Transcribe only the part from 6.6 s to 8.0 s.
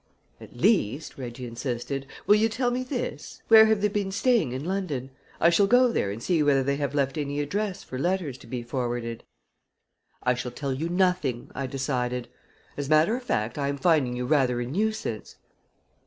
they have left any address for